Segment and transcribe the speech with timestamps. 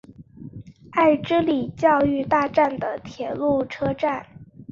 [0.93, 4.25] 爱之里教育大站的铁路车站。